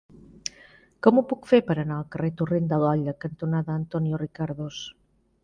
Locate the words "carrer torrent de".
2.15-2.81